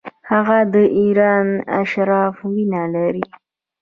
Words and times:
هغه 0.31 0.57
د 0.73 0.75
ایران 1.01 1.47
اشرافو 1.81 2.43
وینه 2.55 2.81
لري. 2.95 3.25